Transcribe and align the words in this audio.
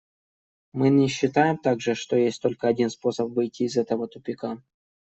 Мы 0.73 0.89
не 0.89 1.07
считаем 1.07 1.59
также, 1.59 1.93
что 1.93 2.15
есть 2.17 2.41
только 2.41 2.67
один 2.67 2.89
способ 2.89 3.29
выйти 3.29 3.61
из 3.67 3.77
этого 3.77 4.07
тупика. 4.07 4.59